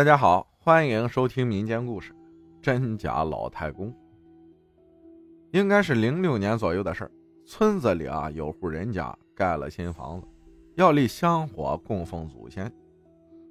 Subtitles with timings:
[0.00, 2.12] 大家好，欢迎收听民间故事
[2.62, 3.92] 《真假老太公》。
[5.50, 7.10] 应该是零六年左右的事儿，
[7.44, 10.26] 村子里啊有户人家盖了新房子，
[10.74, 12.72] 要立香火供奉祖先。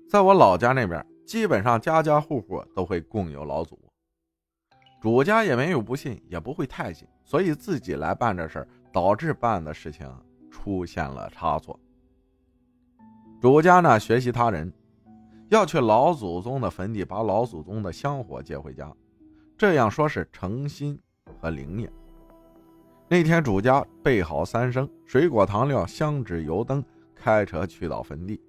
[0.09, 3.79] 在我老家那边，基本上家家户户都会供有老祖。
[4.99, 10.11] 主家也没有不信，也不会太信，所以自己来办这事儿，导致办的事情
[10.49, 11.79] 出现了差错。
[13.39, 14.73] 主家呢，学习他人。
[15.49, 18.93] 要去老祖宗的坟地，把老祖宗的香火接回家，
[19.57, 20.97] 这样说是诚心
[21.41, 21.91] 和灵验。
[23.07, 28.39] 那天主家备好三牲、水果、糖料、香纸、油灯，开车去到坟地，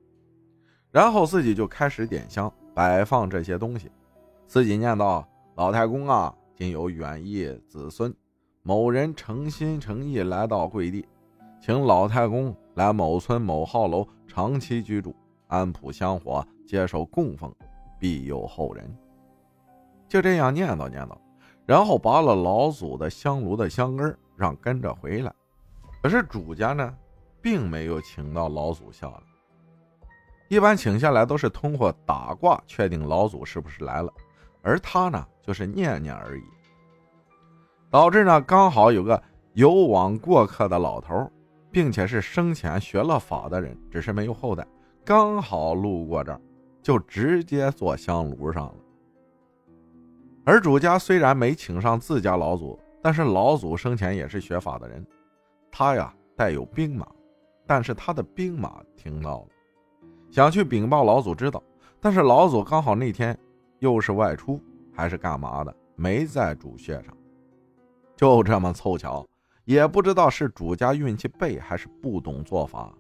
[0.91, 3.91] 然后自己就开始点香，摆放这些东西，
[4.47, 5.25] 自己念叨
[5.57, 8.15] ：“老太公啊，今有远义子孙，
[8.63, 11.09] 某人诚心诚意来到贵地，
[11.63, 17.53] 请老太公来某村某号楼长期居住，安普香火。”接受供奉，
[17.99, 18.89] 必有后人。
[20.07, 21.19] 就这样念叨念叨，
[21.67, 25.35] 然后拔了老祖的香炉的香根，让跟着回来。
[26.01, 26.97] 可是主家呢，
[27.43, 29.17] 并没有请到老祖下来。
[30.47, 34.13] 一般请下来都是通过打卦确定老祖是不是来了，
[34.63, 36.43] 而他呢，就是念念而已。
[37.91, 39.21] 导致呢，刚好有个
[39.55, 41.29] 游往过客的老头，
[41.73, 44.65] 并且是生前学了法的人，只是没有后代，
[45.05, 46.41] 刚好路过这儿。
[46.83, 48.75] 就直接坐香炉上了。
[50.45, 55.07] 而主家虽然没请上自家老祖，但是老祖生前也是学法的人，
[55.71, 57.07] 他呀带有兵马，
[57.67, 59.49] 但是他的兵马听到了，
[60.31, 61.63] 想去禀报老祖知道，
[62.01, 63.39] 但是老祖刚好那天
[63.79, 64.61] 又是外出
[64.93, 67.17] 还是干嘛的，没在主穴上，
[68.17, 69.25] 就这么凑巧，
[69.67, 72.93] 也不知道是主家运气背还是不懂做法，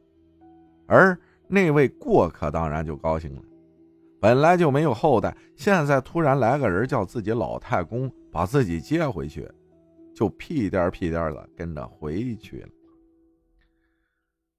[0.86, 3.42] 而那位过客当然就高兴了。
[4.20, 9.50] 本来就没有后代，现在突然来个人叫自己老太公把自己接回去，
[10.14, 12.68] 就屁颠屁颠的跟着回去了。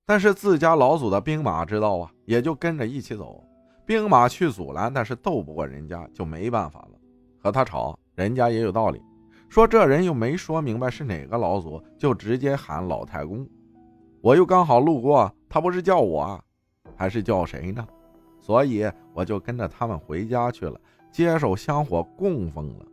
[0.03, 3.41] 但是自家老祖的兵马知道啊，也就跟着一起走。
[3.85, 6.99] 兵马去阻拦，但是斗不过人家，就没办法了，
[7.39, 7.97] 和他吵。
[8.16, 9.01] 人家也有道理，
[9.47, 13.47] 说这人又没说明白是哪个老祖，就直接喊老太公。
[14.22, 16.43] 我又刚好路过，他不是叫我，
[16.95, 17.88] 还是叫谁呢？
[18.41, 20.78] 所以我就跟着他们回家去了，
[21.12, 22.85] 接受香火供奉了。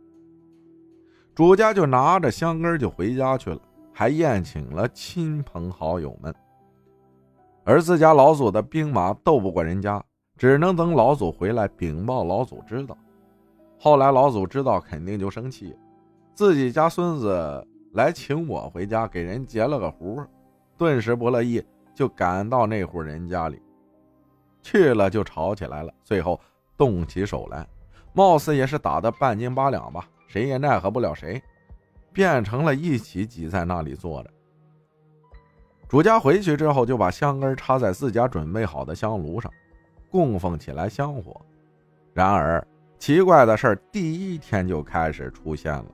[1.33, 3.59] 主家就拿着香根就回家去了，
[3.91, 6.33] 还宴请了亲朋好友们。
[7.63, 10.03] 而自家老祖的兵马斗不过人家，
[10.37, 12.97] 只能等老祖回来禀报老祖知道。
[13.77, 15.75] 后来老祖知道肯定就生气，
[16.33, 20.21] 自己家孙子来请我回家给人结了个胡，
[20.77, 23.61] 顿时不乐意，就赶到那户人家里。
[24.69, 26.39] 去了就吵起来了，最后
[26.77, 27.67] 动起手来，
[28.13, 31.41] 貌似也是打得半斤八两吧，谁也奈何不了谁，
[32.13, 34.29] 变成了一起挤在那里坐着。
[35.87, 39.51] 主家回去之后，就把香根插在自家准备好的香炉上，
[40.11, 41.41] 供奉起来香火。
[42.13, 42.63] 然而
[42.99, 45.85] 奇怪的事第一天就开始出现了，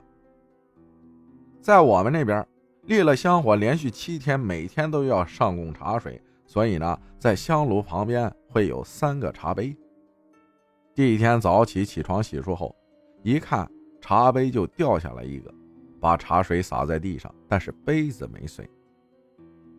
[1.62, 2.46] 在我们那边
[2.82, 6.20] 立了香火，连续七天，每天都要上供茶水。
[6.48, 9.76] 所以呢，在香炉旁边会有三个茶杯。
[10.94, 12.74] 第一天早起起床洗漱后，
[13.22, 15.54] 一看茶杯就掉下来一个，
[16.00, 18.66] 把茶水洒在地上，但是杯子没碎。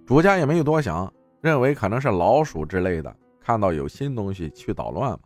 [0.06, 1.12] 主家也没有多想，
[1.42, 5.22] 认为可能是老鼠之类的，看到有新东西去捣乱嘛，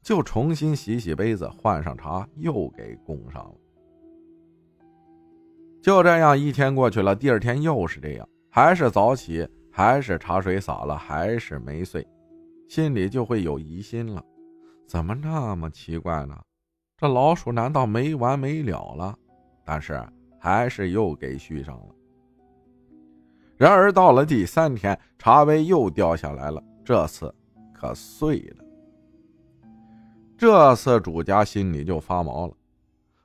[0.00, 3.54] 就重新洗洗杯子，换上茶，又给供上了。
[5.82, 9.46] 就这样一天过去了，第二天又是这样，还是早起。
[9.72, 12.04] 还是茶水洒了，还是没碎，
[12.70, 14.24] 心里就会有疑心了。
[14.86, 16.40] 怎么那么奇怪呢？
[16.96, 19.18] 这老鼠难道没完没了了？
[19.64, 20.00] 但是
[20.38, 21.86] 还是又给续上了。
[23.56, 27.34] 然而到了第三天，茶杯又掉下来了，这次
[27.74, 28.64] 可碎了。
[30.38, 32.54] 这次主家心里就发毛了。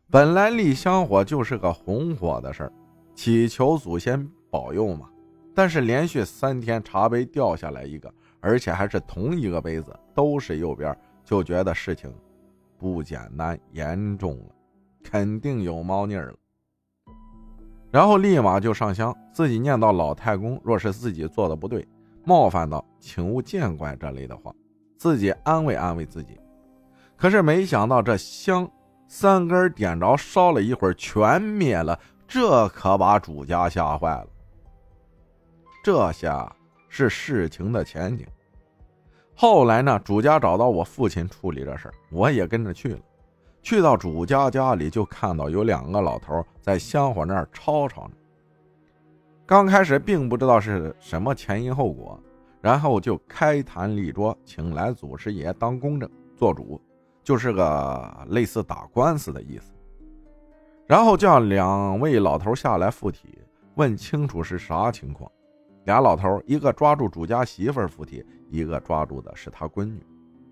[0.10, 2.74] 本来立香火就是个红火的事儿，
[3.14, 5.08] 祈求祖先保佑嘛。
[5.54, 8.12] 但是连续三天茶杯掉下来一个，
[8.42, 12.14] 而且还是同一个杯子，都是右边，就觉得事情
[12.78, 14.56] 不简单，严重了，
[15.04, 16.34] 肯定有猫腻了。
[17.92, 21.88] 然后立马就上香，自己念叨老太公，若是自己做的不对，
[22.24, 24.54] 冒犯到，请勿见怪这类的话，
[24.98, 26.38] 自己安慰安慰自己。
[27.16, 28.70] 可是没想到这香
[29.08, 31.98] 三根点着，烧了一会儿全灭了，
[32.28, 34.28] 这可把主家吓坏了。
[35.82, 36.54] 这下
[36.96, 38.26] 是事情的前景。
[39.36, 43.00] 后来呢，主家找到我父亲处理这事儿，我也跟着去了。
[43.62, 48.12] 去到主家家里，就看到有两个老头在香火那儿吵吵呢。
[49.46, 52.18] 刚开始并不知道是什么前因后果，
[52.62, 56.80] 然后就开坛立桌，请来祖师爷当公正做主，
[57.22, 59.74] 就是个类似打官司的意思。
[60.88, 63.38] 然后叫两位老头下来附体，
[63.76, 65.30] 问清楚是啥情况。
[65.86, 70.04] 俩老头，一个抓住主家媳妇儿附体，一个抓住的是他闺女。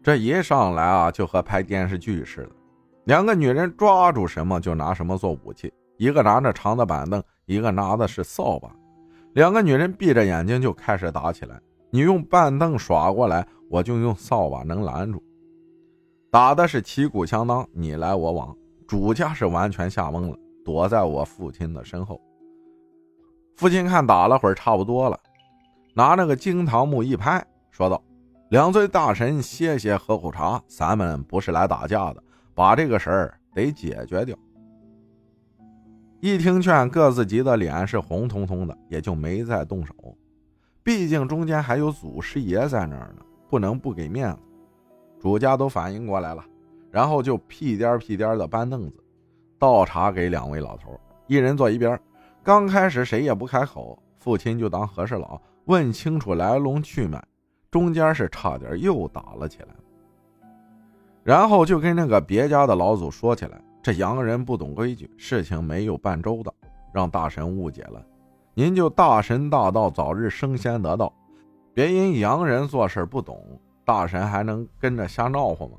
[0.01, 2.49] 这一上来啊，就和拍电视剧似的。
[3.05, 8.69] 两个女人抓住什么就拿什么做武器，一个拿着长的板凳，一个拿的是扫把。
[9.33, 11.59] 两个女人闭着眼睛就开始打起来。
[11.89, 15.21] 你用板凳耍过来，我就用扫把能拦住。
[16.31, 18.55] 打的是旗鼓相当，你来我往。
[18.87, 22.21] 主家是完全吓懵了，躲在我父亲的身后。
[23.55, 25.19] 父亲看打了会儿，差不多了，
[25.93, 28.01] 拿那个惊堂木一拍，说道
[28.49, 30.61] ：“两尊大神，歇歇，喝口茶。
[30.67, 32.23] 咱们不是来打架的，
[32.55, 34.35] 把这个事儿得解决掉。”
[36.19, 39.93] 一听劝，各自急得脸是红彤彤的，也就没再动手。
[40.81, 44.39] 毕竟中间还有祖师爷在那儿呢，不能不给面子。
[45.19, 46.43] 主家都反应过来了，
[46.91, 48.95] 然后就屁颠屁颠的搬凳子，
[49.59, 51.97] 倒茶给两位老头，一人坐一边。
[52.43, 57.23] 刚开始谁也不开口，父亲就当和事佬，问清楚来龙去脉。
[57.71, 59.69] 中间是差点又打了起来，
[61.23, 66.53] 然后就跟那个别家的老祖说起来，这洋人不懂规矩，事情没有办周到，
[66.93, 68.05] 让大神误解了。
[68.53, 71.11] 您就大神大道，早日升仙得道，
[71.73, 73.41] 别因洋人做事不懂，
[73.85, 75.77] 大神还能跟着瞎闹乎吗？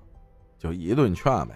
[0.58, 1.54] 就一顿劝呗。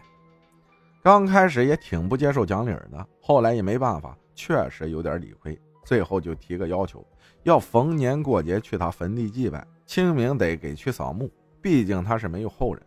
[1.03, 4.17] 刚开始也挺不接受讲理的，后来也没办法。
[4.39, 7.05] 确实有点理亏，最后就提个要求，
[7.43, 11.29] 要逢年过节去他坟地祭拜，清明得给去扫墓，
[11.61, 12.81] 毕竟他是没有后人。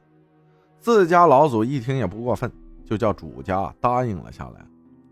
[0.79, 2.49] 自家老祖一听也不过分，
[2.85, 4.65] 就叫主家答应了下来。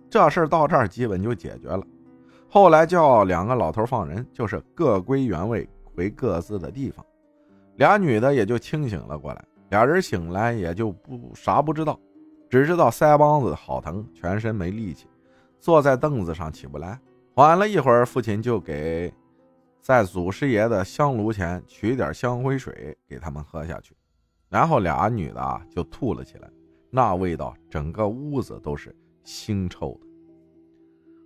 [0.10, 1.84] 这事到这儿基本就解决了。
[2.48, 7.06] 后来叫两个老头放人，就是各归原位，回各自的地方。
[7.76, 9.44] 俩女的也就清醒了过来。
[9.72, 12.00] 俩人醒来也就不啥不知道，
[12.50, 15.06] 只知道腮帮子好疼，全身没力气。
[15.60, 17.00] 坐在凳子上起不来，
[17.36, 19.14] 缓了一会儿，父亲就给
[19.82, 23.96] 在祖师爷的香炉前取点香灰水给他们喝下去，
[24.50, 26.50] 然后俩女的就吐了起来，
[26.90, 28.96] 那味道整个屋子都是
[29.26, 30.08] 腥臭的。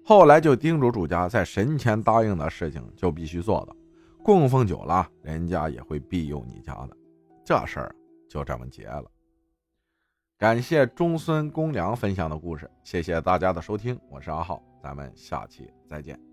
[0.05, 3.75] 后来就叮嘱主家，在神前答应的事情就必须做到，
[4.23, 6.97] 供奉久了，人家也会庇佑你家的。
[7.45, 7.95] 这事儿
[8.27, 9.03] 就这么结了。
[10.37, 16.32] 感谢中孙公良分享的故事，谢谢大家的收听，我是阿浩，咱们下期再见。